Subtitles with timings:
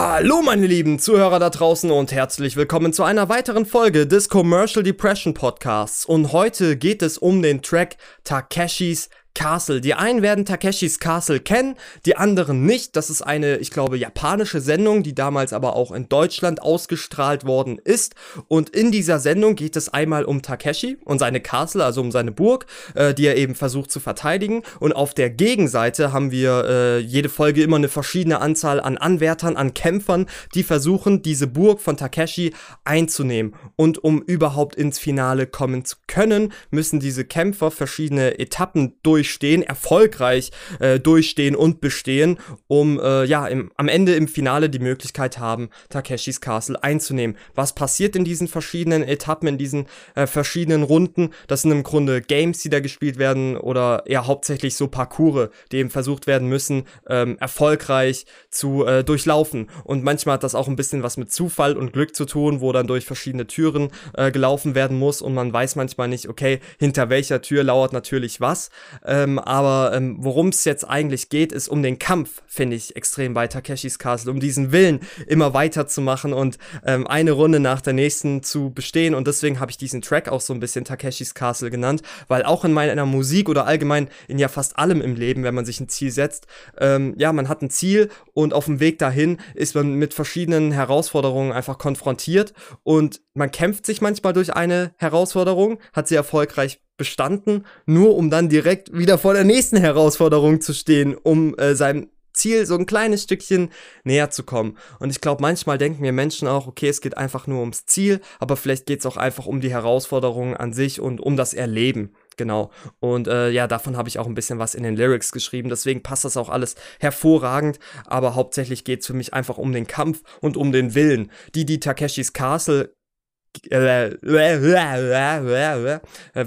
[0.00, 4.84] Hallo meine lieben Zuhörer da draußen und herzlich willkommen zu einer weiteren Folge des Commercial
[4.84, 6.04] Depression Podcasts.
[6.04, 9.80] Und heute geht es um den Track Takeshis Castle.
[9.80, 12.96] Die einen werden Takeshis Castle kennen, die anderen nicht.
[12.96, 17.78] Das ist eine, ich glaube, japanische Sendung, die damals aber auch in Deutschland ausgestrahlt worden
[17.78, 18.16] ist.
[18.48, 22.32] Und in dieser Sendung geht es einmal um Takeshi und seine Castle, also um seine
[22.32, 22.66] Burg,
[22.96, 24.64] äh, die er eben versucht zu verteidigen.
[24.80, 29.56] Und auf der Gegenseite haben wir äh, jede Folge immer eine verschiedene Anzahl an Anwärtern,
[29.56, 30.26] an Kämpfern,
[30.56, 33.54] die versuchen, diese Burg von Takeshi einzunehmen.
[33.76, 39.62] Und um überhaupt ins Finale kommen zu können, müssen diese Kämpfer verschiedene Etappen durch durchstehen,
[39.62, 40.50] erfolgreich
[40.80, 45.68] äh, durchstehen und bestehen, um äh, ja im, am Ende im Finale die Möglichkeit haben,
[45.90, 47.36] Takeshis Castle einzunehmen.
[47.54, 51.30] Was passiert in diesen verschiedenen Etappen, in diesen äh, verschiedenen Runden?
[51.46, 55.78] Das sind im Grunde Games, die da gespielt werden oder eher hauptsächlich so Parcours, die
[55.78, 59.68] eben versucht werden müssen, ähm, erfolgreich zu äh, durchlaufen.
[59.84, 62.72] Und manchmal hat das auch ein bisschen was mit Zufall und Glück zu tun, wo
[62.72, 67.10] dann durch verschiedene Türen äh, gelaufen werden muss und man weiß manchmal nicht, okay, hinter
[67.10, 68.70] welcher Tür lauert natürlich was.
[69.02, 72.94] Äh, ähm, aber ähm, worum es jetzt eigentlich geht, ist um den Kampf, finde ich,
[72.94, 77.94] extrem bei Takeshis Castle, um diesen Willen immer weiterzumachen und ähm, eine Runde nach der
[77.94, 79.14] nächsten zu bestehen.
[79.14, 82.64] Und deswegen habe ich diesen Track auch so ein bisschen Takeshis Castle genannt, weil auch
[82.64, 85.88] in meiner Musik oder allgemein in ja fast allem im Leben, wenn man sich ein
[85.88, 86.46] Ziel setzt,
[86.78, 90.70] ähm, ja, man hat ein Ziel und auf dem Weg dahin ist man mit verschiedenen
[90.72, 92.52] Herausforderungen einfach konfrontiert
[92.82, 98.50] und man kämpft sich manchmal durch eine Herausforderung, hat sie erfolgreich bestanden, nur um dann
[98.50, 103.24] direkt wieder vor der nächsten Herausforderung zu stehen, um äh, seinem Ziel so ein kleines
[103.24, 103.70] Stückchen
[104.04, 104.78] näher zu kommen.
[105.00, 108.20] Und ich glaube, manchmal denken wir Menschen auch, okay, es geht einfach nur ums Ziel,
[108.38, 112.14] aber vielleicht geht es auch einfach um die Herausforderungen an sich und um das Erleben.
[112.36, 112.70] Genau.
[113.00, 115.68] Und äh, ja, davon habe ich auch ein bisschen was in den Lyrics geschrieben.
[115.68, 117.80] Deswegen passt das auch alles hervorragend.
[118.06, 121.32] Aber hauptsächlich geht es für mich einfach um den Kampf und um den Willen.
[121.56, 122.94] Die, die Takeshis Castle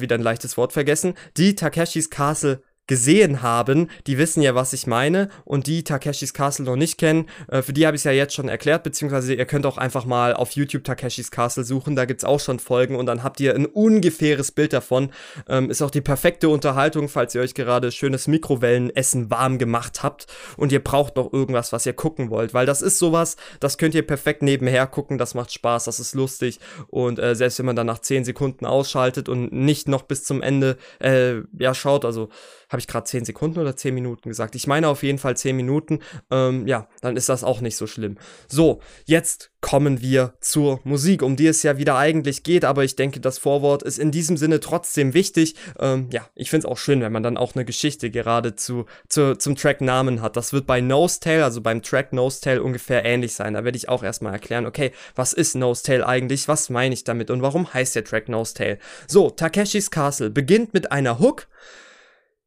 [0.02, 4.86] wieder ein leichtes Wort vergessen, die Takeshis Castle gesehen haben, die wissen ja, was ich
[4.86, 5.30] meine.
[5.46, 8.34] Und die Takeshis Castle noch nicht kennen, äh, für die habe ich es ja jetzt
[8.34, 12.20] schon erklärt, beziehungsweise ihr könnt auch einfach mal auf YouTube Takeshis Castle suchen, da gibt
[12.20, 15.12] es auch schon Folgen und dann habt ihr ein ungefähres Bild davon.
[15.48, 20.28] Ähm, ist auch die perfekte Unterhaltung, falls ihr euch gerade schönes Mikrowellenessen warm gemacht habt
[20.58, 23.96] und ihr braucht noch irgendwas, was ihr gucken wollt, weil das ist sowas, das könnt
[23.96, 27.78] ihr perfekt nebenher gucken, das macht Spaß, das ist lustig und äh, selbst wenn man
[27.78, 32.28] dann nach 10 Sekunden ausschaltet und nicht noch bis zum Ende äh, ja schaut, also
[32.71, 34.55] habe ich gerade 10 Sekunden oder 10 Minuten gesagt?
[34.55, 35.99] Ich meine auf jeden Fall 10 Minuten.
[36.32, 38.17] Ähm, ja, dann ist das auch nicht so schlimm.
[38.48, 42.95] So, jetzt kommen wir zur Musik, um die es ja wieder eigentlich geht, aber ich
[42.95, 45.55] denke, das Vorwort ist in diesem Sinne trotzdem wichtig.
[45.80, 48.86] Ähm, ja, ich finde es auch schön, wenn man dann auch eine Geschichte gerade zu,
[49.08, 50.37] zu, zum Track-Namen hat.
[50.37, 53.54] Das wird bei Nose also beim Track Nose ungefähr ähnlich sein.
[53.54, 56.48] Da werde ich auch erstmal erklären, okay, was ist Nose eigentlich?
[56.48, 58.80] Was meine ich damit und warum heißt der Track Nose?
[59.08, 61.48] So, Takeshis Castle beginnt mit einer Hook.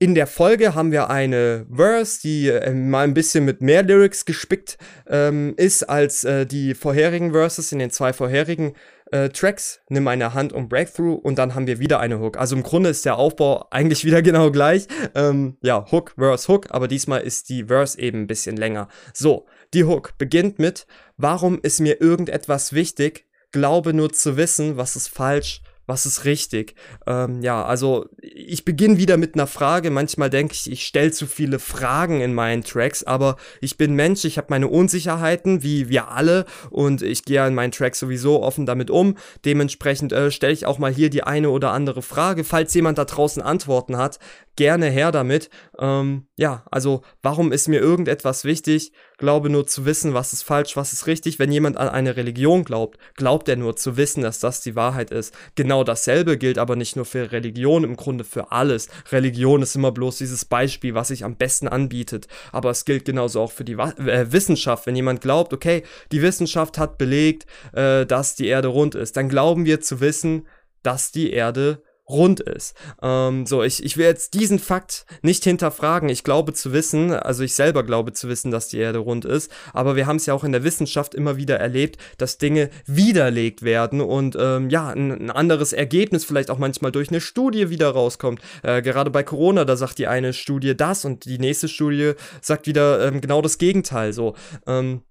[0.00, 4.24] In der Folge haben wir eine Verse, die äh, mal ein bisschen mit mehr Lyrics
[4.24, 8.74] gespickt ähm, ist als äh, die vorherigen Verses in den zwei vorherigen
[9.12, 9.82] äh, Tracks.
[9.88, 12.36] Nimm eine Hand und Breakthrough und dann haben wir wieder eine Hook.
[12.36, 14.88] Also im Grunde ist der Aufbau eigentlich wieder genau gleich.
[15.14, 18.88] Ähm, ja, Hook, Verse, Hook, aber diesmal ist die Verse eben ein bisschen länger.
[19.12, 23.26] So, die Hook beginnt mit, warum ist mir irgendetwas wichtig?
[23.52, 26.74] Glaube nur zu wissen, was ist falsch was ist richtig?
[27.06, 29.90] Ähm, ja, also ich beginne wieder mit einer Frage.
[29.90, 34.24] Manchmal denke ich, ich stelle zu viele Fragen in meinen Tracks, aber ich bin Mensch,
[34.24, 38.66] ich habe meine Unsicherheiten, wie wir alle, und ich gehe in meinen Tracks sowieso offen
[38.66, 39.16] damit um.
[39.44, 42.44] Dementsprechend äh, stelle ich auch mal hier die eine oder andere Frage.
[42.44, 44.18] Falls jemand da draußen Antworten hat,
[44.56, 45.50] gerne her damit.
[45.78, 48.92] Ähm, ja, also warum ist mir irgendetwas wichtig?
[49.18, 51.38] Glaube nur zu wissen, was ist falsch, was ist richtig.
[51.38, 55.10] Wenn jemand an eine Religion glaubt, glaubt er nur zu wissen, dass das die Wahrheit
[55.10, 55.34] ist.
[55.54, 58.88] Genau dasselbe gilt aber nicht nur für Religion, im Grunde für alles.
[59.10, 62.28] Religion ist immer bloß dieses Beispiel, was sich am besten anbietet.
[62.52, 64.86] Aber es gilt genauso auch für die äh, Wissenschaft.
[64.86, 65.82] Wenn jemand glaubt, okay,
[66.12, 70.46] die Wissenschaft hat belegt, äh, dass die Erde rund ist, dann glauben wir zu wissen,
[70.82, 72.76] dass die Erde rund ist.
[73.02, 76.08] Ähm, so, ich, ich will jetzt diesen Fakt nicht hinterfragen.
[76.08, 79.50] Ich glaube zu wissen, also ich selber glaube zu wissen, dass die Erde rund ist,
[79.72, 83.62] aber wir haben es ja auch in der Wissenschaft immer wieder erlebt, dass Dinge widerlegt
[83.62, 87.90] werden und ähm, ja, ein, ein, anderes Ergebnis vielleicht auch manchmal durch eine Studie wieder
[87.90, 88.40] rauskommt.
[88.62, 92.66] Äh, gerade bei Corona, da sagt die eine Studie das und die nächste Studie sagt
[92.66, 94.12] wieder ähm, genau das Gegenteil.
[94.12, 94.34] So,
[94.66, 95.02] ähm,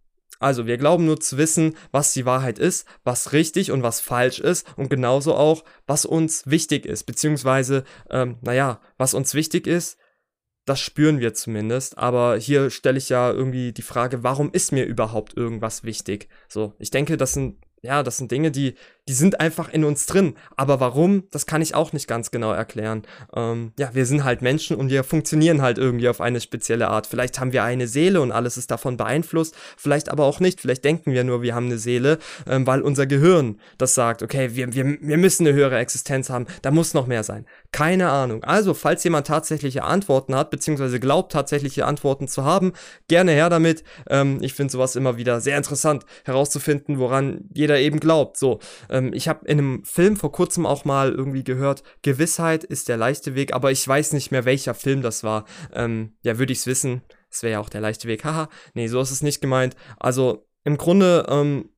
[0.44, 4.40] also wir glauben nur zu wissen, was die Wahrheit ist, was richtig und was falsch
[4.40, 9.98] ist und genauso auch, was uns wichtig ist, beziehungsweise, ähm, naja, was uns wichtig ist,
[10.66, 11.98] das spüren wir zumindest.
[11.98, 16.30] Aber hier stelle ich ja irgendwie die Frage, warum ist mir überhaupt irgendwas wichtig?
[16.48, 18.76] So, ich denke, das sind ja, das sind Dinge, die,
[19.10, 20.36] die sind einfach in uns drin.
[20.56, 23.04] Aber warum, das kann ich auch nicht ganz genau erklären.
[23.36, 27.08] Ähm, ja, wir sind halt Menschen und wir funktionieren halt irgendwie auf eine spezielle Art.
[27.08, 30.62] Vielleicht haben wir eine Seele und alles ist davon beeinflusst, vielleicht aber auch nicht.
[30.62, 32.18] Vielleicht denken wir nur, wir haben eine Seele,
[32.48, 36.48] ähm, weil unser Gehirn das sagt, okay, wir, wir, wir müssen eine höhere Existenz haben,
[36.62, 37.46] da muss noch mehr sein.
[37.74, 38.44] Keine Ahnung.
[38.46, 42.72] Also, falls jemand tatsächliche Antworten hat, beziehungsweise glaubt, tatsächliche Antworten zu haben,
[43.10, 43.84] gerne her damit.
[44.10, 48.38] Ähm, ich finde sowas immer wieder sehr interessant herauszufinden, woran jeder eben glaubt.
[48.38, 48.60] So,
[48.94, 52.96] ähm, ich habe in einem Film vor kurzem auch mal irgendwie gehört, Gewissheit ist der
[52.96, 55.46] leichte Weg, aber ich weiß nicht mehr, welcher Film das war.
[55.74, 57.02] Ähm, ja, würde ich es wissen.
[57.30, 58.24] Es wäre ja auch der leichte Weg.
[58.24, 58.48] Haha.
[58.76, 59.76] nee, so ist es nicht gemeint.
[59.98, 61.70] Also, im Grunde, ähm,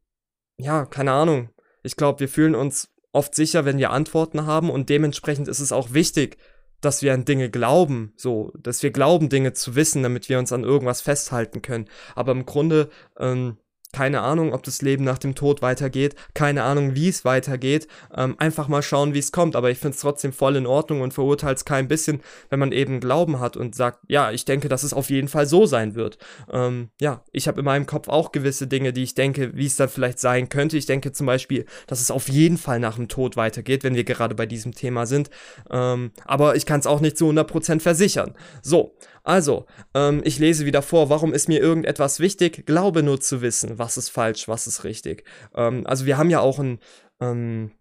[0.57, 1.50] ja, keine Ahnung.
[1.81, 5.71] Ich glaube, wir fühlen uns oft sicher, wenn wir Antworten haben und dementsprechend ist es
[5.71, 6.38] auch wichtig,
[6.81, 10.51] dass wir an Dinge glauben, so, dass wir glauben, Dinge zu wissen, damit wir uns
[10.51, 11.85] an irgendwas festhalten können.
[12.13, 13.57] Aber im Grunde ähm,
[13.95, 17.88] keine Ahnung, ob das Leben nach dem Tod weitergeht, keine Ahnung, wie es weitergeht.
[18.13, 19.56] Ähm, einfach mal schauen, wie es kommt.
[19.56, 22.19] Aber ich finde es trotzdem voll in Ordnung und verurteile es kein bisschen,
[22.50, 25.45] wenn man eben Glauben hat und sagt, ja, ich denke, dass es auf jeden Fall
[25.45, 26.18] so sein wird.
[26.51, 29.77] Ähm, ja, ich habe in meinem Kopf auch gewisse Dinge, die ich denke, wie es
[29.77, 30.75] dann vielleicht sein könnte.
[30.75, 34.03] Ich denke zum Beispiel, dass es auf jeden Fall nach dem Tod weitergeht, wenn wir
[34.03, 35.30] gerade bei diesem Thema sind.
[35.71, 38.33] Ähm, aber ich kann es auch nicht zu 100% versichern.
[38.62, 39.65] So, also,
[39.95, 42.68] ähm, ich lese wieder vor, warum ist mir irgendetwas wichtig?
[42.68, 45.24] Glaube nur zu wissen, was ist falsch, was ist richtig.
[45.56, 46.80] Ähm, also wir haben ja auch ein,
[47.20, 47.72] ähm,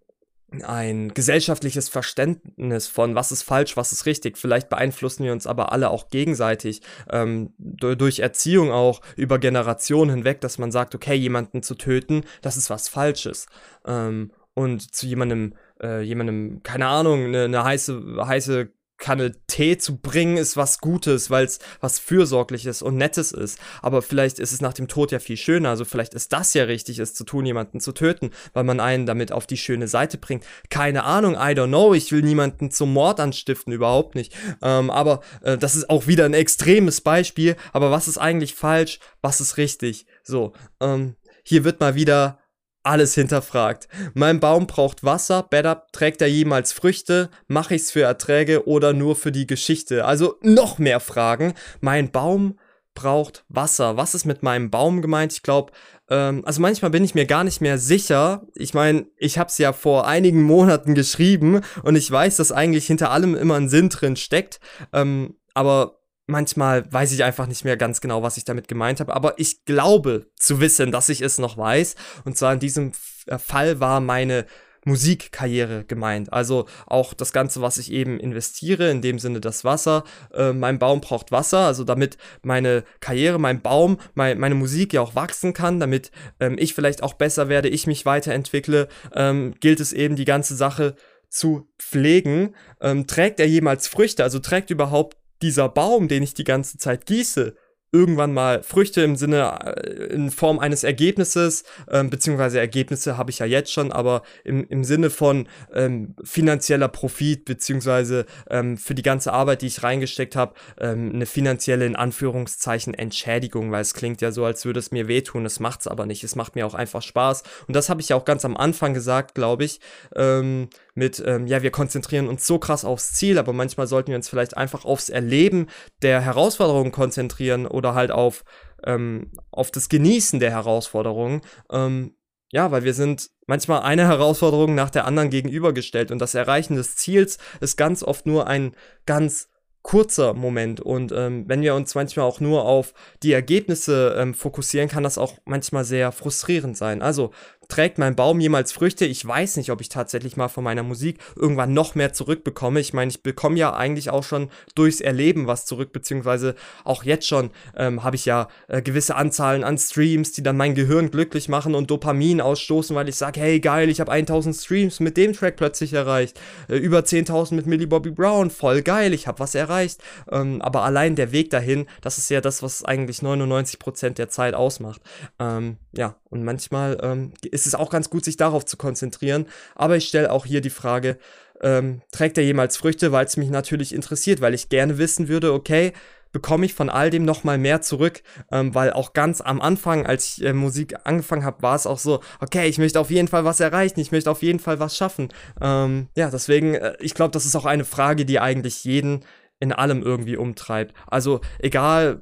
[0.62, 4.38] ein gesellschaftliches Verständnis von, was ist falsch, was ist richtig.
[4.38, 10.40] Vielleicht beeinflussen wir uns aber alle auch gegenseitig ähm, durch Erziehung auch über Generationen hinweg,
[10.40, 13.46] dass man sagt, okay, jemanden zu töten, das ist was Falsches.
[13.86, 18.70] Ähm, und zu jemandem, äh, jemandem, keine Ahnung, eine, eine heiße, heiße
[19.04, 23.58] Kanne Tee zu bringen, ist was Gutes, weil es was Fürsorgliches und Nettes ist.
[23.82, 25.68] Aber vielleicht ist es nach dem Tod ja viel schöner.
[25.68, 29.04] Also vielleicht ist das ja richtig, es zu tun, jemanden zu töten, weil man einen
[29.04, 30.46] damit auf die schöne Seite bringt.
[30.70, 31.92] Keine Ahnung, I don't know.
[31.92, 34.34] Ich will niemanden zum Mord anstiften, überhaupt nicht.
[34.62, 37.56] Ähm, aber äh, das ist auch wieder ein extremes Beispiel.
[37.74, 39.00] Aber was ist eigentlich falsch?
[39.20, 40.06] Was ist richtig?
[40.22, 42.38] So, ähm, hier wird mal wieder
[42.84, 43.88] alles hinterfragt.
[44.14, 49.16] Mein Baum braucht Wasser, better, trägt er jemals Früchte, mache ich's für Erträge oder nur
[49.16, 50.04] für die Geschichte?
[50.04, 51.54] Also noch mehr Fragen.
[51.80, 52.58] Mein Baum
[52.94, 53.96] braucht Wasser.
[53.96, 55.32] Was ist mit meinem Baum gemeint?
[55.32, 55.72] Ich glaube,
[56.08, 58.46] ähm, also manchmal bin ich mir gar nicht mehr sicher.
[58.54, 62.86] Ich meine, ich habe es ja vor einigen Monaten geschrieben und ich weiß, dass eigentlich
[62.86, 64.60] hinter allem immer ein Sinn drin steckt.
[64.92, 69.14] Ähm, aber manchmal weiß ich einfach nicht mehr ganz genau, was ich damit gemeint habe,
[69.14, 71.94] aber ich glaube zu wissen, dass ich es noch weiß.
[72.24, 72.92] Und zwar in diesem
[73.26, 74.46] äh, Fall war meine
[74.84, 76.32] Musikkarriere gemeint.
[76.32, 80.04] Also auch das Ganze, was ich eben investiere, in dem Sinne das Wasser.
[80.32, 85.00] Äh, mein Baum braucht Wasser, also damit meine Karriere, mein Baum, mein, meine Musik ja
[85.00, 86.10] auch wachsen kann, damit
[86.40, 90.54] ähm, ich vielleicht auch besser werde, ich mich weiterentwickle, ähm, gilt es eben die ganze
[90.54, 90.96] Sache
[91.28, 92.54] zu pflegen.
[92.80, 94.22] Ähm, trägt er jemals Früchte?
[94.22, 97.54] Also trägt überhaupt dieser Baum, den ich die ganze Zeit gieße,
[97.94, 103.38] irgendwann mal Früchte im Sinne, äh, in Form eines Ergebnisses, ähm, beziehungsweise Ergebnisse habe ich
[103.38, 109.02] ja jetzt schon, aber im, im Sinne von ähm, finanzieller Profit, beziehungsweise ähm, für die
[109.02, 114.20] ganze Arbeit, die ich reingesteckt habe, ähm, eine finanzielle, in Anführungszeichen, Entschädigung, weil es klingt
[114.20, 116.66] ja so, als würde es mir wehtun, es macht es aber nicht, es macht mir
[116.66, 117.44] auch einfach Spaß.
[117.68, 119.78] Und das habe ich ja auch ganz am Anfang gesagt, glaube ich,
[120.16, 124.16] ähm, mit, ähm, ja, wir konzentrieren uns so krass aufs Ziel, aber manchmal sollten wir
[124.16, 125.66] uns vielleicht einfach aufs Erleben
[126.02, 128.44] der Herausforderungen konzentrieren oder halt auf,
[128.84, 131.42] ähm, auf das Genießen der Herausforderungen.
[131.70, 132.16] Ähm,
[132.52, 136.96] ja, weil wir sind manchmal eine Herausforderung nach der anderen gegenübergestellt und das Erreichen des
[136.96, 139.48] Ziels ist ganz oft nur ein ganz
[139.84, 140.80] kurzer Moment.
[140.80, 145.18] Und ähm, wenn wir uns manchmal auch nur auf die Ergebnisse ähm, fokussieren, kann das
[145.18, 147.02] auch manchmal sehr frustrierend sein.
[147.02, 147.32] Also
[147.68, 149.04] trägt mein Baum jemals Früchte?
[149.04, 152.80] Ich weiß nicht, ob ich tatsächlich mal von meiner Musik irgendwann noch mehr zurückbekomme.
[152.80, 156.54] Ich meine, ich bekomme ja eigentlich auch schon durchs Erleben was zurück, beziehungsweise
[156.84, 160.74] auch jetzt schon ähm, habe ich ja äh, gewisse Anzahlen an Streams, die dann mein
[160.74, 165.00] Gehirn glücklich machen und Dopamin ausstoßen, weil ich sage, hey geil, ich habe 1000 Streams
[165.00, 169.26] mit dem Track plötzlich erreicht, äh, über 10.000 mit Millie Bobby Brown, voll geil, ich
[169.26, 170.00] habe was erreicht.
[170.30, 174.54] Ähm, aber allein der Weg dahin, das ist ja das, was eigentlich 99% der Zeit
[174.54, 175.00] ausmacht.
[175.38, 179.46] Ähm, ja, und manchmal ähm, ist es auch ganz gut, sich darauf zu konzentrieren.
[179.76, 181.16] Aber ich stelle auch hier die Frage,
[181.62, 185.52] ähm, trägt er jemals Früchte, weil es mich natürlich interessiert, weil ich gerne wissen würde,
[185.52, 185.92] okay,
[186.32, 190.38] bekomme ich von all dem nochmal mehr zurück, ähm, weil auch ganz am Anfang, als
[190.38, 193.44] ich äh, Musik angefangen habe, war es auch so, okay, ich möchte auf jeden Fall
[193.44, 195.28] was erreichen, ich möchte auf jeden Fall was schaffen.
[195.60, 199.24] Ähm, ja, deswegen, äh, ich glaube, das ist auch eine Frage, die eigentlich jeden
[199.64, 200.94] in allem irgendwie umtreibt.
[201.06, 202.20] Also egal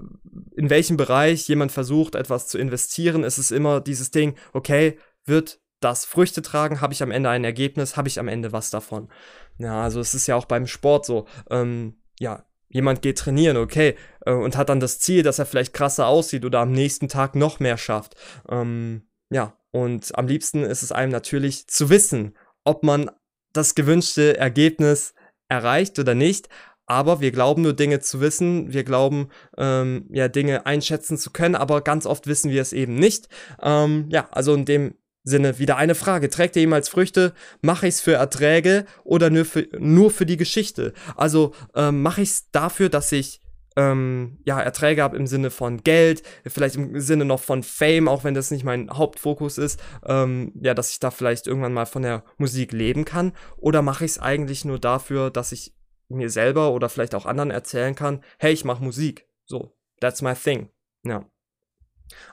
[0.57, 5.61] in welchem Bereich jemand versucht, etwas zu investieren, ist es immer dieses Ding, okay, wird
[5.81, 9.09] das Früchte tragen, habe ich am Ende ein Ergebnis, habe ich am Ende was davon.
[9.59, 13.97] Ja, also es ist ja auch beim Sport so, ähm, ja, jemand geht trainieren, okay,
[14.25, 17.35] äh, und hat dann das Ziel, dass er vielleicht krasser aussieht oder am nächsten Tag
[17.35, 18.15] noch mehr schafft.
[18.49, 23.11] Ähm, ja, und am liebsten ist es einem natürlich zu wissen, ob man
[23.53, 25.15] das gewünschte Ergebnis
[25.49, 26.49] erreicht oder nicht.
[26.87, 31.55] Aber wir glauben nur Dinge zu wissen, wir glauben ähm, ja Dinge einschätzen zu können,
[31.55, 33.29] aber ganz oft wissen wir es eben nicht.
[33.63, 36.29] Ähm, ja, also in dem Sinne wieder eine Frage.
[36.31, 37.33] Trägt ihr jemals Früchte?
[37.61, 40.93] Mache ich es für Erträge oder nur für, nur für die Geschichte?
[41.17, 43.41] Also ähm, mache ich es dafür, dass ich
[43.77, 48.25] ähm, ja, Erträge habe im Sinne von Geld, vielleicht im Sinne noch von Fame, auch
[48.25, 52.03] wenn das nicht mein Hauptfokus ist, ähm, ja, dass ich da vielleicht irgendwann mal von
[52.03, 53.33] der Musik leben kann?
[53.57, 55.73] Oder mache ich es eigentlich nur dafür, dass ich
[56.15, 59.27] mir selber oder vielleicht auch anderen erzählen kann, hey, ich mache Musik.
[59.45, 60.69] So, that's my thing.
[61.05, 61.25] Ja.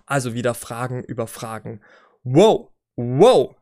[0.06, 1.82] Also wieder Fragen über Fragen.
[2.24, 3.56] Wow, wow,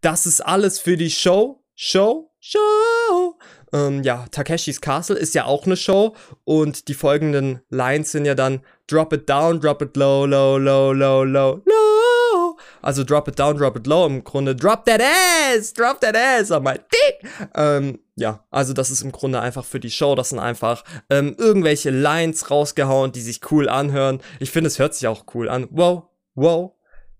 [0.00, 3.38] das ist alles für die Show, Show, Show.
[3.72, 8.34] Ähm, ja, Takeshis Castle ist ja auch eine Show und die folgenden Lines sind ja
[8.34, 12.56] dann Drop it down, drop it low, low, low, low, low, low.
[12.82, 14.04] Also drop it down, drop it low.
[14.04, 17.30] Im Grunde drop that ass, drop that ass on my dick.
[17.54, 20.14] Ähm, ja, also das ist im Grunde einfach für die Show.
[20.14, 24.20] Das sind einfach ähm, irgendwelche Lines rausgehauen, die sich cool anhören.
[24.38, 25.66] Ich finde, es hört sich auch cool an.
[25.70, 26.04] Wow,
[26.34, 26.72] wow,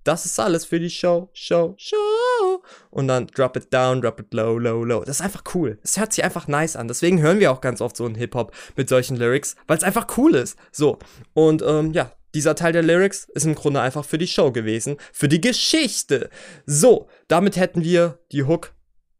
[0.04, 2.62] das ist alles für die Show, Show, Show.
[2.90, 5.02] Und dann drop it down, drop it low, low, low.
[5.02, 5.78] Das ist einfach cool.
[5.82, 6.88] Es hört sich einfach nice an.
[6.88, 10.06] Deswegen hören wir auch ganz oft so einen Hip-Hop mit solchen Lyrics, weil es einfach
[10.18, 10.58] cool ist.
[10.70, 10.98] So.
[11.32, 14.98] Und ähm, ja, dieser Teil der Lyrics ist im Grunde einfach für die Show gewesen,
[15.12, 16.28] für die Geschichte.
[16.66, 18.73] So, damit hätten wir die Hook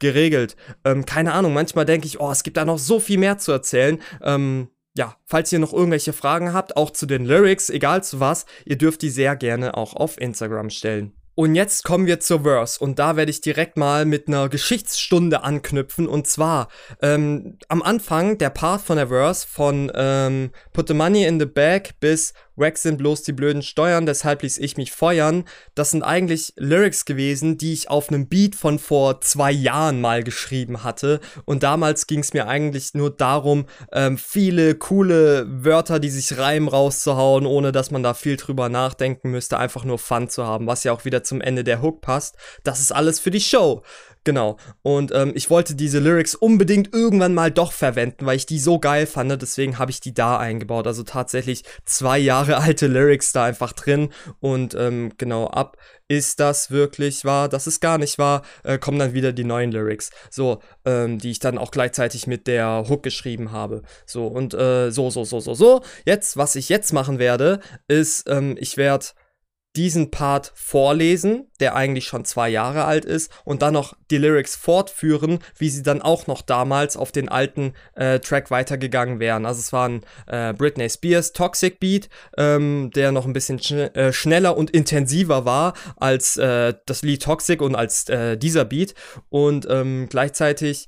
[0.05, 0.55] geregelt.
[0.85, 3.53] Ähm, keine Ahnung, manchmal denke ich, oh, es gibt da noch so viel mehr zu
[3.53, 3.99] erzählen.
[4.23, 8.45] Ähm, ja, falls ihr noch irgendwelche Fragen habt, auch zu den Lyrics, egal zu was,
[8.67, 11.15] ihr dürft die sehr gerne auch auf Instagram stellen.
[11.37, 15.43] Und jetzt kommen wir zur Verse und da werde ich direkt mal mit einer Geschichtsstunde
[15.43, 16.69] anknüpfen und zwar
[17.03, 21.47] ähm, am Anfang der Part von der Verse von ähm, Put the Money in the
[21.47, 25.45] Bag bis Wack sind bloß die blöden Steuern, deshalb ließ ich mich feuern.
[25.75, 30.23] Das sind eigentlich Lyrics gewesen, die ich auf einem Beat von vor zwei Jahren mal
[30.23, 31.21] geschrieben hatte.
[31.45, 36.69] Und damals ging es mir eigentlich nur darum, ähm, viele coole Wörter, die sich reimen,
[36.69, 40.85] rauszuhauen, ohne dass man da viel drüber nachdenken müsste, einfach nur Fun zu haben, was
[40.85, 42.37] ja auch wieder zum Ende der Hook passt.
[42.63, 43.83] Das ist alles für die Show.
[44.25, 44.57] Genau.
[44.83, 48.78] Und ähm, ich wollte diese Lyrics unbedingt irgendwann mal doch verwenden, weil ich die so
[48.78, 49.31] geil fand.
[49.40, 50.87] Deswegen habe ich die da eingebaut.
[50.87, 54.09] Also tatsächlich zwei Jahre alte Lyrics da einfach drin.
[54.40, 55.76] Und ähm, genau ab
[56.09, 59.73] ist das wirklich wahr, das ist gar nicht wahr, äh, kommen dann wieder die neuen
[59.73, 60.11] Lyrics.
[60.31, 63.83] So, ähm, die ich dann auch gleichzeitig mit der Hook geschrieben habe.
[64.07, 65.83] So, und äh, so, so, so, so, so.
[66.04, 69.07] Jetzt, was ich jetzt machen werde, ist, ähm, ich werde
[69.76, 74.57] diesen Part vorlesen, der eigentlich schon zwei Jahre alt ist, und dann noch die Lyrics
[74.57, 79.47] fortführen, wie sie dann auch noch damals auf den alten äh, Track weitergegangen wären.
[79.47, 83.78] Also es war ein äh, Britney Spears Toxic Beat, ähm, der noch ein bisschen schn
[83.95, 88.95] äh, schneller und intensiver war als äh, das Lied Toxic und als äh, dieser Beat.
[89.28, 90.87] Und ähm, gleichzeitig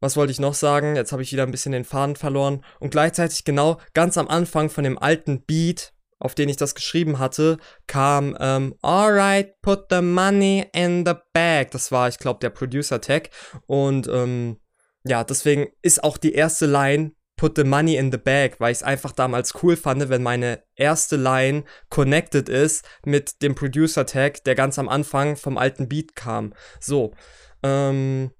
[0.00, 0.96] was wollte ich noch sagen?
[0.96, 2.62] Jetzt habe ich wieder ein bisschen den Faden verloren.
[2.78, 7.18] Und gleichzeitig genau ganz am Anfang von dem alten Beat auf den ich das geschrieben
[7.18, 11.70] hatte, kam ähm, Alright, put the money in the bag.
[11.70, 13.30] Das war, ich glaube, der Producer-Tag.
[13.66, 14.58] Und ähm,
[15.04, 18.78] ja, deswegen ist auch die erste Line Put the money in the bag, weil ich
[18.78, 24.54] es einfach damals cool fand, wenn meine erste Line connected ist mit dem Producer-Tag, der
[24.54, 26.54] ganz am Anfang vom alten Beat kam.
[26.78, 27.12] So,
[27.64, 28.30] ähm,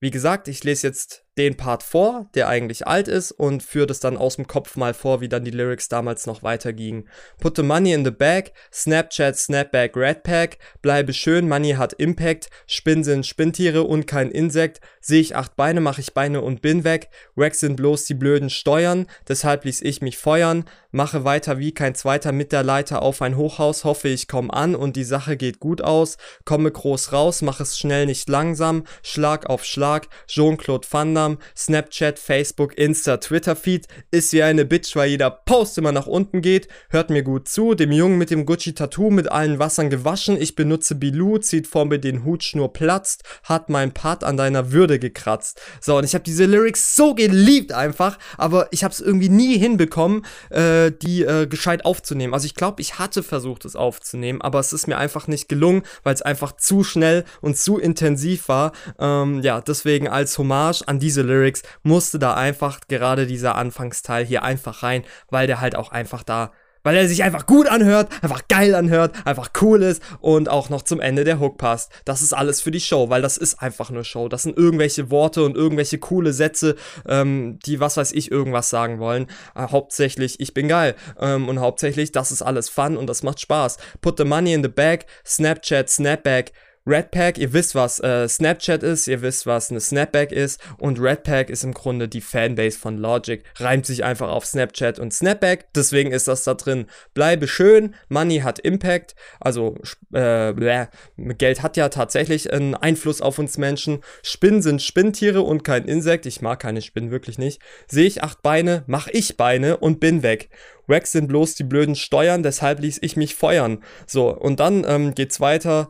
[0.00, 4.00] wie gesagt, ich lese jetzt den Part vor, der eigentlich alt ist, und führe das
[4.00, 7.08] dann aus dem Kopf mal vor, wie dann die Lyrics damals noch weitergingen.
[7.40, 13.04] Put the money in the bag, Snapchat, Snapback, Redpack, bleibe schön, Money hat Impact, Spinnen
[13.04, 17.10] sind Spinntiere und kein Insekt, sehe ich acht Beine, mache ich Beine und bin weg,
[17.34, 21.94] Wax sind bloß die blöden Steuern, deshalb ließ ich mich feuern, mache weiter wie kein
[21.94, 25.60] Zweiter mit der Leiter auf ein Hochhaus, hoffe ich komm an und die Sache geht
[25.60, 31.12] gut aus, komme groß raus, mach es schnell nicht langsam, Schlag auf Schlag, Jean-Claude Van
[31.26, 36.42] Instagram, Snapchat, Facebook, Insta, Twitter-Feed ist wie eine Bitch, weil jeder Post immer nach unten
[36.42, 36.68] geht.
[36.90, 40.40] Hört mir gut zu, dem Jungen mit dem Gucci-Tattoo mit allen Wassern gewaschen.
[40.40, 44.72] Ich benutze Bilou, zieht vor mir den Hut, Schnur platzt, hat mein Part an deiner
[44.72, 45.60] Würde gekratzt.
[45.80, 49.58] So, und ich habe diese Lyrics so geliebt einfach, aber ich habe es irgendwie nie
[49.58, 52.34] hinbekommen, äh, die äh, gescheit aufzunehmen.
[52.34, 55.82] Also ich glaube, ich hatte versucht, es aufzunehmen, aber es ist mir einfach nicht gelungen,
[56.02, 58.72] weil es einfach zu schnell und zu intensiv war.
[58.98, 64.26] Ähm, ja, deswegen als Hommage an diese diese Lyrics musste da einfach gerade dieser Anfangsteil
[64.26, 68.12] hier einfach rein, weil der halt auch einfach da weil er sich einfach gut anhört,
[68.22, 71.90] einfach geil anhört, einfach cool ist und auch noch zum Ende der Hook passt.
[72.04, 74.28] Das ist alles für die Show, weil das ist einfach nur Show.
[74.28, 76.76] Das sind irgendwelche Worte und irgendwelche coole Sätze,
[77.08, 79.26] ähm, die was weiß ich irgendwas sagen wollen.
[79.56, 83.40] Äh, hauptsächlich, ich bin geil ähm, und hauptsächlich, das ist alles Fun und das macht
[83.40, 83.78] Spaß.
[84.00, 86.52] Put the money in the bag, Snapchat, Snapback.
[86.86, 91.50] Redpack, ihr wisst, was äh, Snapchat ist, ihr wisst, was eine Snapback ist und Redpack
[91.50, 96.12] ist im Grunde die Fanbase von Logic, reimt sich einfach auf Snapchat und Snapback, deswegen
[96.12, 96.86] ist das da drin.
[97.12, 99.76] Bleibe schön, Money hat Impact, also
[100.12, 104.00] äh, bleh, Geld hat ja tatsächlich einen Einfluss auf uns Menschen.
[104.22, 107.60] Spinnen sind Spinntiere und kein Insekt, ich mag keine Spinnen wirklich nicht.
[107.88, 110.50] Sehe ich acht Beine, mach ich Beine und bin weg.
[110.86, 113.82] Wax sind bloß die blöden Steuern, deshalb ließ ich mich feuern.
[114.06, 115.88] So, und dann ähm, geht's weiter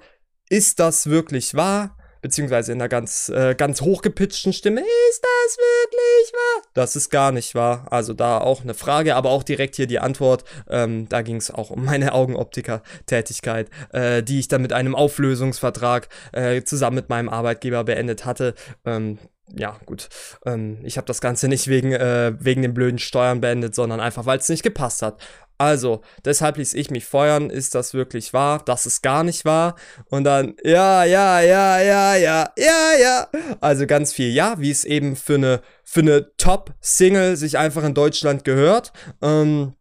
[0.49, 1.97] ist das wirklich wahr?
[2.23, 6.63] Beziehungsweise in einer ganz, äh, ganz hochgepitchten Stimme, ist das wirklich wahr?
[6.75, 7.87] Das ist gar nicht wahr.
[7.91, 10.43] Also da auch eine Frage, aber auch direkt hier die Antwort.
[10.69, 16.09] Ähm, da ging es auch um meine Augenoptiker-Tätigkeit, äh, die ich dann mit einem Auflösungsvertrag
[16.33, 18.55] äh, zusammen mit meinem Arbeitgeber beendet hatte.
[18.85, 19.19] Ähm,
[19.55, 20.09] ja, gut.
[20.45, 24.27] Ähm, ich habe das Ganze nicht wegen, äh, wegen den blöden Steuern beendet, sondern einfach,
[24.27, 25.21] weil es nicht gepasst hat.
[25.59, 27.49] Also, deshalb ließ ich mich feuern.
[27.49, 28.63] Ist das wirklich wahr?
[28.65, 29.77] Das ist gar nicht wahr.
[30.11, 33.29] Und dann, ja, ja, ja, ja, ja, ja, ja.
[33.61, 37.95] Also ganz viel ja, wie es eben für eine, für eine Top-Single sich einfach in
[37.95, 38.93] Deutschland gehört.
[39.23, 39.75] Ähm,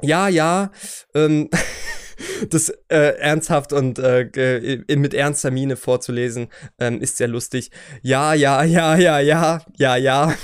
[0.00, 0.70] ja, ja.
[1.14, 1.50] Ähm,
[2.50, 6.48] das äh, ernsthaft und äh, mit ernster Miene vorzulesen,
[6.78, 7.70] ähm, ist sehr lustig.
[8.02, 10.34] Ja, ja, ja, ja, ja, ja, ja.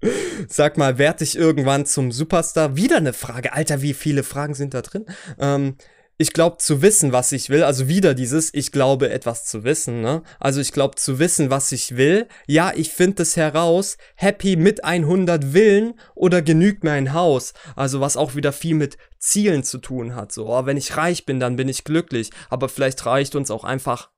[0.48, 2.76] Sag mal, werd ich irgendwann zum Superstar?
[2.76, 3.52] Wieder eine Frage.
[3.52, 5.06] Alter, wie viele Fragen sind da drin?
[5.38, 5.76] Ähm,
[6.18, 10.00] ich glaube zu wissen, was ich will, also wieder dieses, ich glaube etwas zu wissen,
[10.00, 10.22] ne?
[10.40, 12.26] Also ich glaube zu wissen, was ich will.
[12.46, 13.98] Ja, ich finde es heraus.
[14.14, 17.52] Happy mit 100 Willen oder genügt mir ein Haus?
[17.74, 18.96] Also was auch wieder viel mit
[19.26, 20.30] Zielen zu tun hat.
[20.30, 22.30] So, oh, wenn ich reich bin, dann bin ich glücklich.
[22.48, 24.10] Aber vielleicht reicht uns auch einfach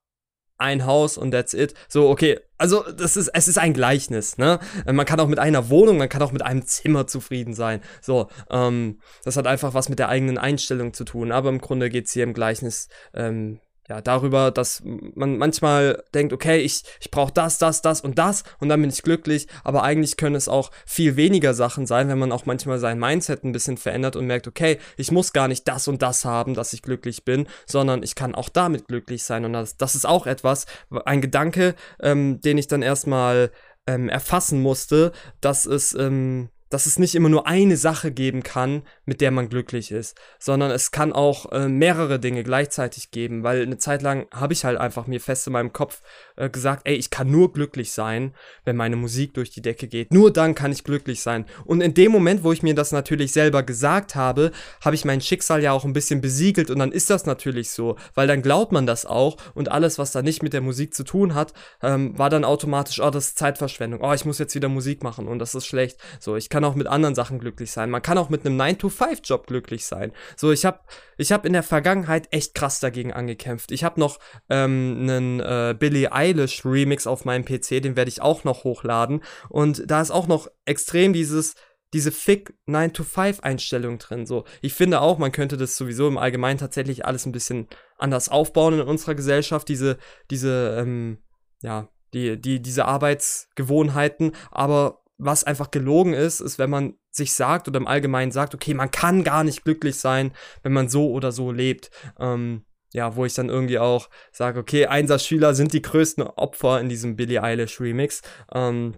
[0.59, 1.73] ein Haus und that's it.
[1.89, 4.59] So, okay, also das ist, es ist ein Gleichnis, ne?
[4.85, 7.81] Man kann auch mit einer Wohnung, man kann auch mit einem Zimmer zufrieden sein.
[8.03, 11.33] So, ähm, das hat einfach was mit der eigenen Einstellung zu tun.
[11.33, 16.33] Aber im Grunde geht es hier im Gleichnis ähm, ja, darüber, dass man manchmal denkt,
[16.33, 19.83] okay, ich, ich brauche das, das, das und das und dann bin ich glücklich, aber
[19.83, 23.53] eigentlich können es auch viel weniger Sachen sein, wenn man auch manchmal sein Mindset ein
[23.53, 26.83] bisschen verändert und merkt, okay, ich muss gar nicht das und das haben, dass ich
[26.83, 29.45] glücklich bin, sondern ich kann auch damit glücklich sein.
[29.45, 30.67] Und das, das ist auch etwas,
[31.05, 33.51] ein Gedanke, ähm, den ich dann erstmal
[33.87, 38.83] ähm, erfassen musste, dass es, ähm, dass es nicht immer nur eine Sache geben kann,
[39.05, 43.63] mit der man glücklich ist, sondern es kann auch äh, mehrere Dinge gleichzeitig geben, weil
[43.63, 46.03] eine Zeit lang habe ich halt einfach mir fest in meinem Kopf
[46.39, 50.13] äh, gesagt, ey, ich kann nur glücklich sein, wenn meine Musik durch die Decke geht.
[50.13, 51.45] Nur dann kann ich glücklich sein.
[51.65, 54.53] Und in dem Moment, wo ich mir das natürlich selber gesagt habe,
[54.85, 57.97] habe ich mein Schicksal ja auch ein bisschen besiegelt und dann ist das natürlich so,
[58.15, 61.05] weil dann glaubt man das auch und alles, was da nicht mit der Musik zu
[61.05, 64.69] tun hat, ähm, war dann automatisch, oh, das ist Zeitverschwendung, oh, ich muss jetzt wieder
[64.69, 65.99] Musik machen und das ist schlecht.
[66.21, 67.91] So, ich kann auch mit anderen Sachen glücklich sein.
[67.91, 70.13] Man kann auch mit einem 9-to-5-Job glücklich sein.
[70.37, 70.81] So, ich habe
[71.17, 73.73] ich hab in der Vergangenheit echt krass dagegen angekämpft.
[73.73, 78.23] Ich habe noch ähm, einen äh, Billie Eilish Remix auf meinem PC, den werde ich
[78.23, 79.23] auch noch hochladen.
[79.49, 81.55] Und da ist auch noch extrem dieses
[81.95, 84.27] diese Fick 9-to-5-Einstellung drin.
[84.27, 88.29] So, ich finde auch, man könnte das sowieso im Allgemeinen tatsächlich alles ein bisschen anders
[88.29, 89.97] aufbauen in unserer Gesellschaft, diese,
[90.31, 91.19] diese, ähm,
[91.63, 97.67] ja, die, die, diese Arbeitsgewohnheiten, aber was einfach gelogen ist, ist, wenn man sich sagt
[97.69, 101.33] oder im Allgemeinen sagt, okay, man kann gar nicht glücklich sein, wenn man so oder
[101.33, 101.91] so lebt.
[102.21, 106.89] Ähm, ja, wo ich dann irgendwie auch sage, okay, Einsatzschüler sind die größten Opfer in
[106.89, 108.23] diesem Billie Eilish Remix.
[108.55, 108.95] Ähm,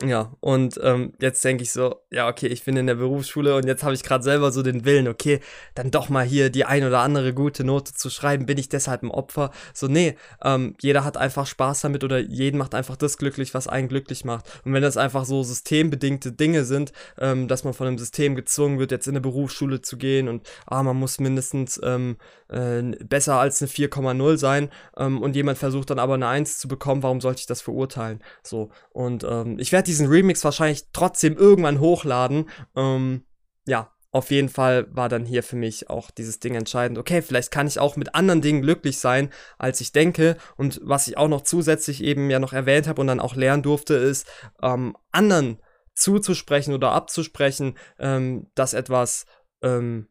[0.00, 3.66] ja, und ähm, jetzt denke ich so, ja, okay, ich bin in der Berufsschule und
[3.66, 5.38] jetzt habe ich gerade selber so den Willen, okay,
[5.76, 9.04] dann doch mal hier die ein oder andere gute Note zu schreiben, bin ich deshalb
[9.04, 9.52] ein Opfer?
[9.74, 13.68] So, nee, ähm, jeder hat einfach Spaß damit oder jeden macht einfach das glücklich, was
[13.68, 14.46] einen glücklich macht.
[14.64, 18.80] Und wenn das einfach so systembedingte Dinge sind, ähm, dass man von einem System gezwungen
[18.80, 22.16] wird, jetzt in eine Berufsschule zu gehen und ah, man muss mindestens ähm,
[22.48, 26.66] äh, besser als eine 4,0 sein ähm, und jemand versucht dann aber eine 1 zu
[26.66, 28.20] bekommen, warum sollte ich das verurteilen?
[28.42, 32.48] So, und ähm, ich werde diesen Remix wahrscheinlich trotzdem irgendwann hochladen.
[32.74, 33.26] Ähm,
[33.66, 36.98] ja, auf jeden Fall war dann hier für mich auch dieses Ding entscheidend.
[36.98, 40.36] Okay, vielleicht kann ich auch mit anderen Dingen glücklich sein, als ich denke.
[40.56, 43.62] Und was ich auch noch zusätzlich eben ja noch erwähnt habe und dann auch lernen
[43.62, 44.26] durfte, ist,
[44.62, 45.62] ähm, anderen
[45.94, 49.26] zuzusprechen oder abzusprechen, ähm, dass etwas
[49.62, 50.08] ähm,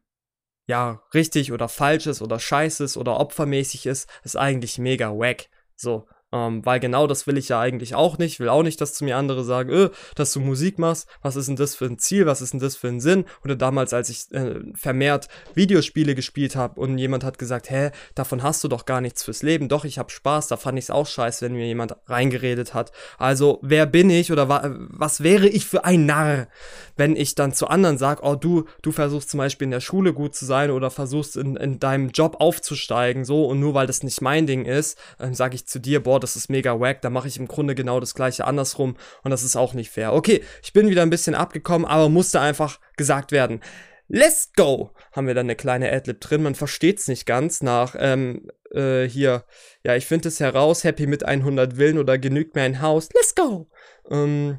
[0.66, 5.48] ja richtig oder falsch ist oder scheiße ist oder opfermäßig ist, ist eigentlich mega wack.
[5.76, 8.32] So, Ähm, weil genau das will ich ja eigentlich auch nicht.
[8.32, 11.36] Ich will auch nicht, dass zu mir andere sagen, öh, dass du Musik machst, was
[11.36, 13.24] ist denn das für ein Ziel, was ist denn das für ein Sinn?
[13.44, 18.42] Oder damals, als ich äh, vermehrt Videospiele gespielt habe und jemand hat gesagt, hä, davon
[18.42, 19.68] hast du doch gar nichts fürs Leben.
[19.68, 22.92] Doch, ich habe Spaß, da fand ich es auch scheiße, wenn mir jemand reingeredet hat.
[23.18, 26.48] Also, wer bin ich oder wa was wäre ich für ein Narr,
[26.96, 30.12] wenn ich dann zu anderen sage, oh, du, du versuchst zum Beispiel in der Schule
[30.12, 34.02] gut zu sein oder versuchst in, in deinem Job aufzusteigen, so, und nur weil das
[34.02, 37.10] nicht mein Ding ist, ähm, sage ich zu dir, boah, das ist mega wack, da
[37.10, 40.12] mache ich im Grunde genau das gleiche andersrum und das ist auch nicht fair.
[40.12, 43.60] Okay, ich bin wieder ein bisschen abgekommen, aber musste einfach gesagt werden.
[44.08, 44.90] Let's go!
[45.12, 46.42] Haben wir dann eine kleine Adlib drin.
[46.42, 49.44] Man versteht es nicht ganz nach ähm, äh, hier.
[49.84, 50.84] Ja, ich finde es heraus.
[50.84, 53.08] Happy mit 100 Willen oder genügt mir ein Haus.
[53.14, 53.70] Let's go!
[54.10, 54.58] Ähm,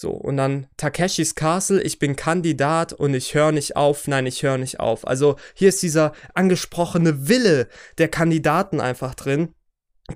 [0.00, 4.44] so, und dann Takeshis Castle, ich bin Kandidat und ich höre nicht auf, nein, ich
[4.44, 5.04] höre nicht auf.
[5.04, 7.66] Also hier ist dieser angesprochene Wille
[7.98, 9.56] der Kandidaten einfach drin,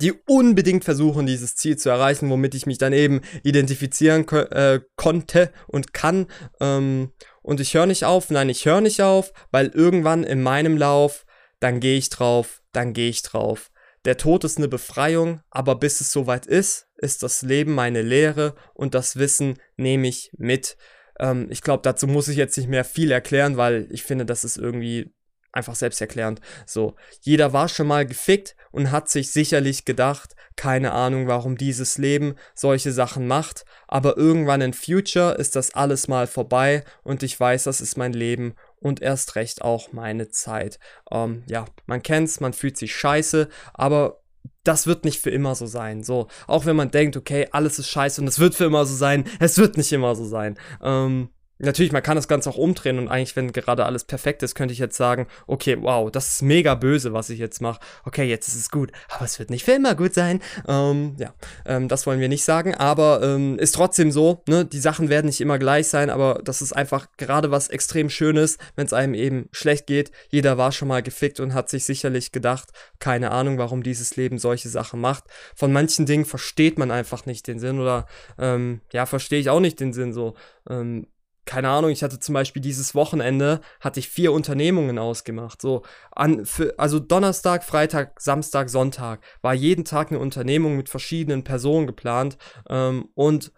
[0.01, 4.81] die unbedingt versuchen, dieses Ziel zu erreichen, womit ich mich dann eben identifizieren ko äh,
[4.97, 6.27] konnte und kann.
[6.61, 10.77] Ähm, und ich höre nicht auf, nein, ich höre nicht auf, weil irgendwann in meinem
[10.77, 11.27] Lauf,
[11.61, 13.71] dann gehe ich drauf, dann gehe ich drauf.
[14.05, 18.55] Der Tod ist eine Befreiung, aber bis es soweit ist, ist das Leben meine Lehre
[18.75, 20.77] und das Wissen nehme ich mit.
[21.21, 24.43] Ähm, ich glaube, dazu muss ich jetzt nicht mehr viel erklären, weil ich finde, das
[24.43, 25.13] ist irgendwie
[25.53, 26.41] einfach selbsterklärend.
[26.67, 31.99] So, jeder war schon mal gefickt und hat sich sicherlich gedacht, keine Ahnung, warum dieses
[31.99, 37.39] Leben solche Sachen macht, aber irgendwann in Future ist das alles mal vorbei und ich
[37.39, 40.79] weiß, das ist mein Leben und erst recht auch meine Zeit.
[41.11, 44.23] Ähm, ja, man kennt's, man fühlt sich scheiße, aber
[44.65, 46.03] das wird nicht für immer so sein.
[46.03, 48.95] So, auch wenn man denkt, okay, alles ist scheiße und es wird für immer so
[48.95, 50.59] sein, es wird nicht immer so sein.
[50.83, 51.31] Ähm,
[51.65, 54.73] Natürlich, man kann das Ganze auch umdrehen und eigentlich, wenn gerade alles perfekt ist, könnte
[54.73, 57.81] ich jetzt sagen, okay, wow, das ist mega böse, was ich jetzt mache.
[58.05, 60.41] Okay, jetzt ist es gut, aber es wird nicht für immer gut sein.
[60.67, 61.33] Ähm, ja,
[61.65, 65.27] ähm, das wollen wir nicht sagen, aber ähm, ist trotzdem so, ne, die Sachen werden
[65.27, 69.15] nicht immer gleich sein, aber das ist einfach gerade was extrem Schönes, wenn es einem
[69.15, 70.11] eben schlecht geht.
[70.31, 74.39] Jeder war schon mal gefickt und hat sich sicherlich gedacht, keine Ahnung, warum dieses Leben
[74.39, 75.25] solche Sachen macht.
[75.55, 79.61] Von manchen Dingen versteht man einfach nicht den Sinn oder, ähm, ja, verstehe ich auch
[79.61, 80.35] nicht den Sinn so.
[80.69, 81.07] Ähm,
[81.45, 85.61] keine Ahnung, ich hatte zum Beispiel dieses Wochenende, hatte ich vier Unternehmungen ausgemacht.
[85.61, 91.43] So, an, für, also Donnerstag, Freitag, Samstag, Sonntag war jeden Tag eine Unternehmung mit verschiedenen
[91.45, 93.53] Personen geplant ähm, und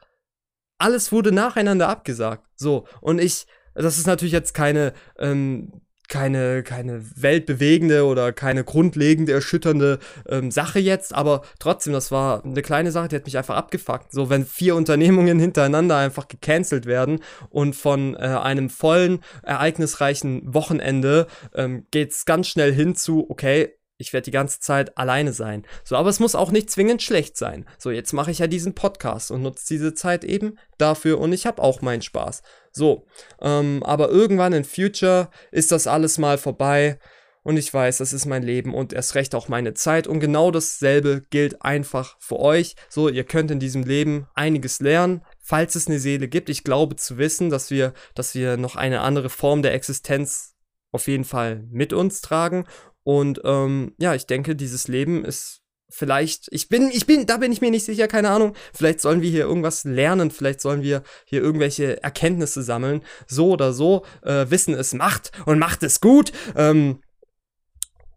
[0.78, 2.46] alles wurde nacheinander abgesagt.
[2.56, 9.32] So, und ich, das ist natürlich jetzt keine ähm, keine, keine weltbewegende oder keine grundlegende,
[9.32, 13.56] erschütternde ähm, Sache jetzt, aber trotzdem, das war eine kleine Sache, die hat mich einfach
[13.56, 14.12] abgefuckt.
[14.12, 21.26] So, wenn vier Unternehmungen hintereinander einfach gecancelt werden und von äh, einem vollen, ereignisreichen Wochenende
[21.54, 25.64] ähm, geht es ganz schnell hin zu, okay, ich werde die ganze Zeit alleine sein.
[25.84, 27.66] So, aber es muss auch nicht zwingend schlecht sein.
[27.78, 31.46] So, jetzt mache ich ja diesen Podcast und nutze diese Zeit eben dafür und ich
[31.46, 32.42] habe auch meinen Spaß.
[32.72, 33.06] So,
[33.40, 36.98] ähm, aber irgendwann in Future ist das alles mal vorbei
[37.44, 40.50] und ich weiß, das ist mein Leben und erst recht auch meine Zeit und genau
[40.50, 42.74] dasselbe gilt einfach für euch.
[42.88, 46.48] So, ihr könnt in diesem Leben einiges lernen, falls es eine Seele gibt.
[46.48, 50.54] Ich glaube zu wissen, dass wir, dass wir noch eine andere Form der Existenz
[50.90, 52.66] auf jeden Fall mit uns tragen
[53.04, 57.52] und ähm, ja, ich denke, dieses Leben ist vielleicht, ich bin, ich bin, da bin
[57.52, 58.54] ich mir nicht sicher, keine Ahnung.
[58.72, 63.02] Vielleicht sollen wir hier irgendwas lernen, vielleicht sollen wir hier irgendwelche Erkenntnisse sammeln.
[63.26, 66.32] So oder so, äh, Wissen ist Macht und Macht ist gut.
[66.56, 67.00] Ähm,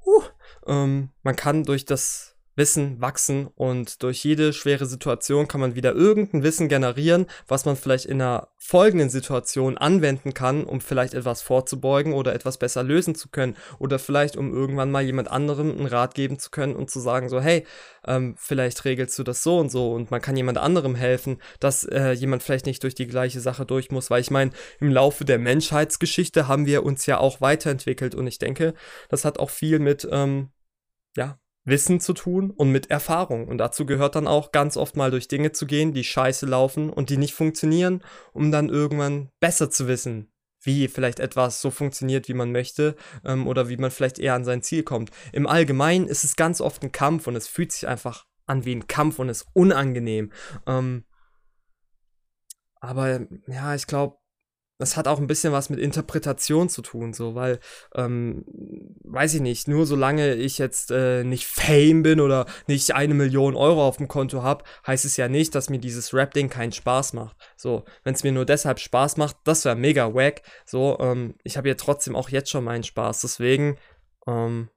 [0.05, 0.23] uh,
[0.65, 5.93] ähm, man kann durch das Wissen wachsen und durch jede schwere Situation kann man wieder
[5.93, 11.43] irgendein Wissen generieren, was man vielleicht in einer folgenden Situation anwenden kann, um vielleicht etwas
[11.43, 15.85] vorzubeugen oder etwas besser lösen zu können oder vielleicht um irgendwann mal jemand anderem einen
[15.85, 17.65] Rat geben zu können und zu sagen so hey
[18.07, 21.83] ähm, vielleicht regelst du das so und so und man kann jemand anderem helfen, dass
[21.83, 25.25] äh, jemand vielleicht nicht durch die gleiche Sache durch muss, weil ich meine im Laufe
[25.25, 28.73] der Menschheitsgeschichte haben wir uns ja auch weiterentwickelt und ich denke
[29.09, 30.49] das hat auch viel mit ähm,
[31.15, 33.47] ja Wissen zu tun und mit Erfahrung.
[33.47, 36.89] Und dazu gehört dann auch ganz oft mal durch Dinge zu gehen, die scheiße laufen
[36.89, 38.03] und die nicht funktionieren,
[38.33, 43.47] um dann irgendwann besser zu wissen, wie vielleicht etwas so funktioniert, wie man möchte, ähm,
[43.47, 45.11] oder wie man vielleicht eher an sein Ziel kommt.
[45.33, 48.73] Im Allgemeinen ist es ganz oft ein Kampf und es fühlt sich einfach an wie
[48.73, 50.31] ein Kampf und ist unangenehm.
[50.65, 51.03] Ähm,
[52.79, 54.17] aber ja, ich glaube,
[54.77, 57.59] das hat auch ein bisschen was mit Interpretation zu tun, so, weil,
[57.95, 58.45] ähm,
[59.03, 63.55] weiß ich nicht, nur solange ich jetzt äh, nicht Fame bin oder nicht eine Million
[63.55, 67.13] Euro auf dem Konto habe, heißt es ja nicht, dass mir dieses Rap-Ding keinen Spaß
[67.13, 67.37] macht.
[67.55, 70.43] So, wenn es mir nur deshalb Spaß macht, das wäre mega wack.
[70.65, 73.77] So, ähm, ich habe ja trotzdem auch jetzt schon meinen Spaß, deswegen,
[74.27, 74.69] ähm,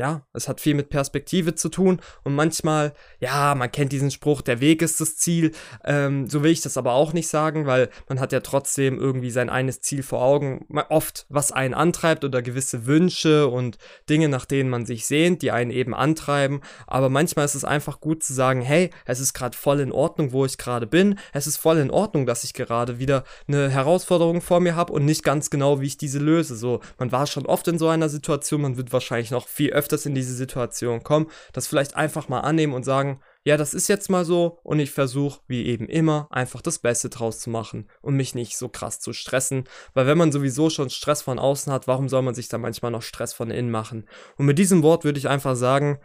[0.00, 4.40] ja, es hat viel mit Perspektive zu tun und manchmal, ja, man kennt diesen Spruch,
[4.40, 5.52] der Weg ist das Ziel.
[5.84, 9.30] Ähm, so will ich das aber auch nicht sagen, weil man hat ja trotzdem irgendwie
[9.30, 10.66] sein eines Ziel vor Augen.
[10.88, 13.76] Oft, was einen antreibt oder gewisse Wünsche und
[14.08, 16.62] Dinge, nach denen man sich sehnt, die einen eben antreiben.
[16.86, 20.32] Aber manchmal ist es einfach gut zu sagen, hey, es ist gerade voll in Ordnung,
[20.32, 21.18] wo ich gerade bin.
[21.34, 25.04] Es ist voll in Ordnung, dass ich gerade wieder eine Herausforderung vor mir habe und
[25.04, 26.56] nicht ganz genau, wie ich diese löse.
[26.56, 29.89] So, man war schon oft in so einer Situation, man wird wahrscheinlich noch viel öfter
[29.90, 33.88] öfters in diese Situation kommen, das vielleicht einfach mal annehmen und sagen, ja, das ist
[33.88, 37.88] jetzt mal so und ich versuche, wie eben immer, einfach das Beste draus zu machen
[38.02, 41.72] und mich nicht so krass zu stressen, weil wenn man sowieso schon Stress von außen
[41.72, 44.06] hat, warum soll man sich da manchmal noch Stress von innen machen?
[44.36, 45.98] Und mit diesem Wort würde ich einfach sagen,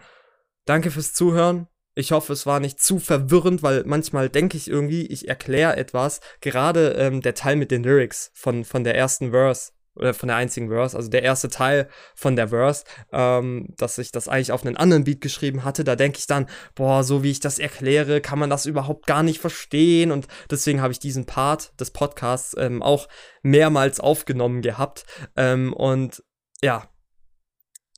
[0.66, 1.68] danke fürs Zuhören.
[1.98, 6.20] Ich hoffe, es war nicht zu verwirrend, weil manchmal denke ich irgendwie, ich erkläre etwas.
[6.42, 10.38] Gerade ähm, der Teil mit den Lyrics von, von der ersten Verse oder von der
[10.38, 14.66] einzigen Verse, also der erste Teil von der Verse, ähm, dass ich das eigentlich auf
[14.66, 18.22] einen anderen Beat geschrieben hatte, da denke ich dann, boah, so wie ich das erkläre,
[18.22, 22.56] kann man das überhaupt gar nicht verstehen und deswegen habe ich diesen Part des Podcasts
[22.58, 23.08] ähm, auch
[23.42, 25.06] mehrmals aufgenommen gehabt
[25.36, 26.24] ähm, und
[26.62, 26.90] ja,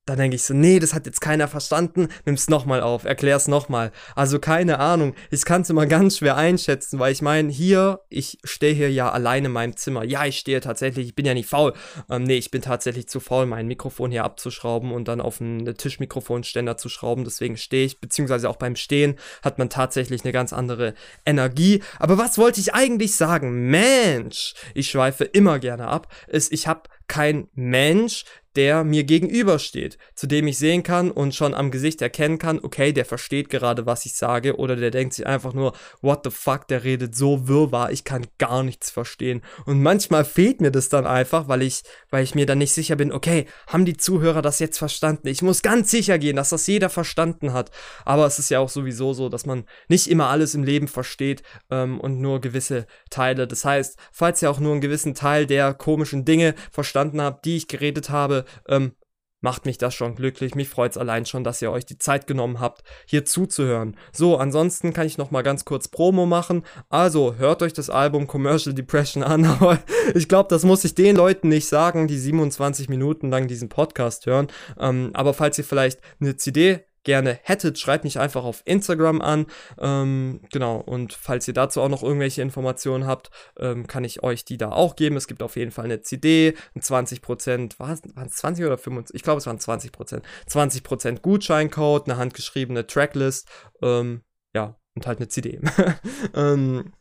[0.07, 3.91] dann denke ich so, nee, das hat jetzt keiner verstanden, nimm's nochmal auf, erklär's nochmal.
[4.15, 8.39] Also keine Ahnung, ich kann es immer ganz schwer einschätzen, weil ich meine, hier, ich
[8.45, 10.05] stehe hier ja alleine in meinem Zimmer.
[10.05, 11.73] Ja, ich stehe tatsächlich, ich bin ja nicht faul.
[12.09, 15.75] Ähm, nee, ich bin tatsächlich zu faul, mein Mikrofon hier abzuschrauben und dann auf einen
[15.75, 17.25] Tischmikrofonständer zu schrauben.
[17.25, 20.93] Deswegen stehe ich, beziehungsweise auch beim Stehen hat man tatsächlich eine ganz andere
[21.25, 21.83] Energie.
[21.99, 23.69] Aber was wollte ich eigentlich sagen?
[23.69, 28.25] Mensch, ich schweife immer gerne ab, ist, ich habe kein Mensch,
[28.57, 32.91] der mir gegenübersteht, zu dem ich sehen kann und schon am Gesicht erkennen kann, okay,
[32.91, 36.67] der versteht gerade, was ich sage, oder der denkt sich einfach nur, what the fuck,
[36.67, 39.43] der redet so wirrwarr, ich kann gar nichts verstehen.
[39.65, 42.95] Und manchmal fehlt mir das dann einfach, weil ich, weil ich mir dann nicht sicher
[42.95, 45.27] bin, okay, haben die Zuhörer das jetzt verstanden?
[45.27, 47.69] Ich muss ganz sicher gehen, dass das jeder verstanden hat.
[48.05, 51.43] Aber es ist ja auch sowieso so, dass man nicht immer alles im Leben versteht
[51.69, 53.47] ähm, und nur gewisse Teile.
[53.47, 57.57] Das heißt, falls ihr auch nur einen gewissen Teil der komischen Dinge verstanden habt, die
[57.57, 58.93] ich geredet habe, ähm,
[59.41, 60.55] macht mich das schon glücklich.
[60.55, 63.95] Mich freut es allein schon, dass ihr euch die Zeit genommen habt, hier zuzuhören.
[64.11, 66.63] So, ansonsten kann ich noch mal ganz kurz Promo machen.
[66.89, 69.79] Also, hört euch das Album Commercial Depression an, aber
[70.15, 74.25] ich glaube, das muss ich den Leuten nicht sagen, die 27 Minuten lang diesen Podcast
[74.25, 74.47] hören.
[74.79, 79.47] Ähm, aber falls ihr vielleicht eine CD gerne hättet, schreibt mich einfach auf Instagram an.
[79.79, 84.43] Ähm, genau, und falls ihr dazu auch noch irgendwelche Informationen habt, ähm, kann ich euch
[84.43, 85.15] die da auch geben.
[85.15, 89.15] Es gibt auf jeden Fall eine CD, ein 20%, waren es 20 oder 25?
[89.15, 90.21] Ich glaube, es waren 20%.
[90.49, 93.47] 20% Gutscheincode, eine handgeschriebene Tracklist,
[93.81, 94.21] ähm,
[94.53, 95.61] ja, und halt eine CD.
[96.35, 96.91] ähm,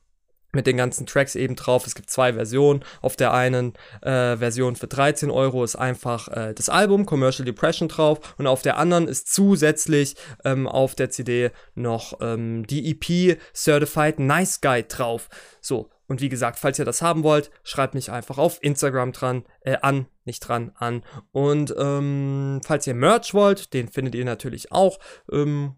[0.57, 1.87] mit den ganzen Tracks eben drauf.
[1.87, 2.85] Es gibt zwei Versionen.
[3.01, 7.89] Auf der einen äh, Version für 13 Euro ist einfach äh, das Album Commercial Depression
[7.89, 13.39] drauf und auf der anderen ist zusätzlich ähm, auf der CD noch ähm, die EP
[13.55, 15.29] Certified Nice Guide drauf.
[15.61, 19.45] So, und wie gesagt, falls ihr das haben wollt, schreibt mich einfach auf Instagram dran,
[19.61, 21.03] äh, an, nicht dran, an.
[21.33, 24.99] Und ähm, falls ihr Merch wollt, den findet ihr natürlich auch.
[25.31, 25.77] Ähm,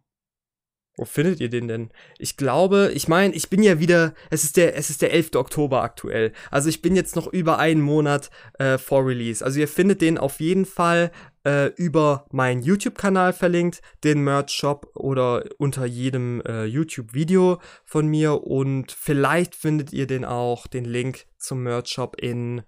[0.98, 1.90] wo findet ihr den denn?
[2.18, 5.36] Ich glaube, ich meine, ich bin ja wieder, es ist der, es ist der 11.
[5.36, 6.32] Oktober aktuell.
[6.50, 9.44] Also ich bin jetzt noch über einen Monat äh, vor Release.
[9.44, 11.12] Also ihr findet den auf jeden Fall
[11.44, 18.42] äh, über meinen YouTube-Kanal verlinkt, den Merch-Shop oder unter jedem äh, YouTube-Video von mir.
[18.42, 22.62] Und vielleicht findet ihr den auch, den Link zum Merch-Shop in,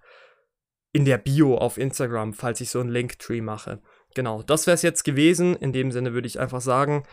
[0.93, 3.81] in der Bio auf Instagram, falls ich so einen Linktree mache.
[4.15, 5.55] Genau, das wäre es jetzt gewesen.
[5.55, 7.03] In dem Sinne würde ich einfach sagen,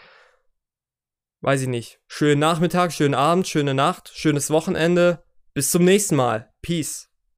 [1.41, 5.23] weiß ich nicht, schönen Nachmittag, schönen Abend, schöne Nacht, schönes Wochenende.
[5.55, 6.53] Bis zum nächsten Mal.
[6.63, 7.08] Peace.